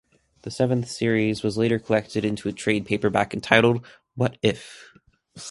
[0.41, 3.85] The seventh series was later collected into a trade paperback entitled
[4.15, 4.97] What If?